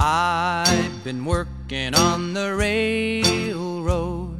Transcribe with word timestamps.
I've 0.00 1.02
been 1.02 1.24
working 1.24 1.92
on 1.92 2.32
the 2.32 2.54
railroad 2.54 4.38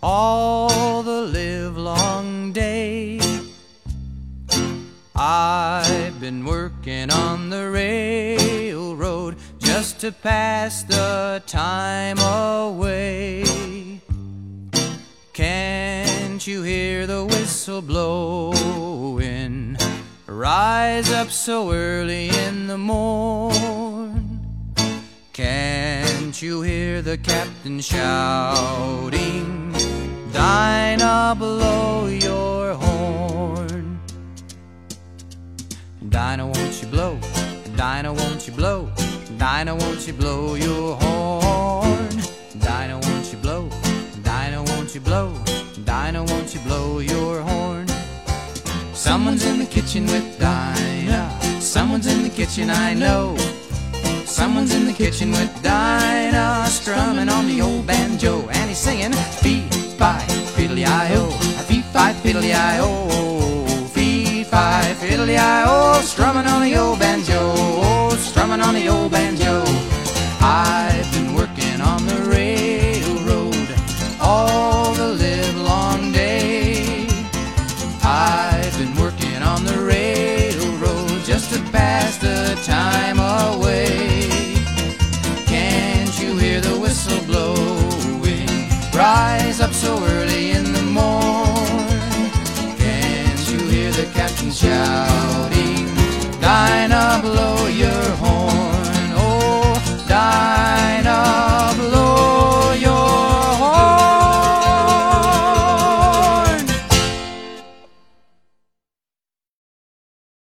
all 0.00 1.02
the 1.02 1.22
livelong 1.22 2.52
day. 2.52 3.18
I've 5.16 6.20
been 6.20 6.44
working 6.44 7.10
on 7.10 7.50
the 7.50 7.68
railroad 7.68 9.36
just 9.58 9.98
to 10.02 10.12
pass 10.12 10.84
the 10.84 11.42
time 11.46 12.18
away. 12.20 13.42
Can't 15.32 16.46
you 16.46 16.62
hear 16.62 17.08
the 17.08 17.24
whistle 17.24 17.82
blowing? 17.82 19.76
Rise 20.28 21.10
up 21.10 21.30
so 21.30 21.72
early 21.72 22.28
in 22.28 22.68
the 22.68 22.78
morn. 22.78 23.45
Can't 26.36 26.42
you 26.42 26.60
hear 26.60 27.00
the 27.00 27.16
captain 27.16 27.80
shouting? 27.80 29.72
Dinah, 30.34 31.34
blow 31.38 32.08
your 32.08 32.74
horn. 32.74 33.98
Dinah, 36.10 36.46
won't 36.46 36.82
you 36.82 36.88
blow? 36.88 37.18
Dinah, 37.74 38.12
won't 38.12 38.46
you 38.46 38.52
blow? 38.52 38.92
Dinah, 39.38 39.76
won't 39.76 40.06
you 40.06 40.12
blow 40.12 40.56
your 40.56 40.96
horn? 40.96 42.20
Dinah, 42.58 42.98
won't 42.98 43.32
you 43.32 43.38
blow? 43.38 43.70
Dinah, 44.22 44.62
won't 44.62 44.94
you 44.94 45.00
blow? 45.00 45.32
Dinah, 45.86 46.22
won't 46.22 46.52
you 46.52 46.60
blow 46.60 46.98
your 46.98 47.40
horn? 47.40 47.88
Someone's 48.92 49.46
in 49.46 49.58
the 49.58 49.64
kitchen 49.64 50.04
with 50.04 50.38
Dinah. 50.38 51.30
Someone's 51.62 52.06
in 52.06 52.22
the 52.24 52.28
kitchen, 52.28 52.68
I 52.68 52.92
know. 52.92 53.38
Someone's 54.26 54.74
in 54.74 54.84
the 54.84 54.92
kitchen 54.92 55.30
with 55.30 55.62
Dinah, 55.62 56.05
strumming 57.16 57.34
on 57.34 57.46
the 57.46 57.62
old 57.62 57.86
banjo, 57.86 58.46
and 58.50 58.68
he's 58.68 58.76
singing 58.76 59.12
fee 59.40 59.62
fi 59.96 60.18
fiddly 60.54 60.84
i 60.84 61.14
o, 61.14 61.30
fee 61.66 61.80
fi 61.80 62.12
fiddly 62.12 62.52
i 62.52 62.78
o, 62.78 63.88
fee 63.94 64.44
fi 64.44 64.82
fiddly 65.00 65.38
i 65.38 65.64
o, 65.66 66.00
strumming 66.02 66.46
on 66.46 66.60
the 66.60 66.76
old 66.76 66.98
banjo, 66.98 67.38
oh, 67.40 68.10
strumming 68.18 68.60
on 68.60 68.74
the 68.74 68.86
old 68.88 69.10
banjo. 69.10 69.62
I've 70.42 70.95
家 94.50 95.25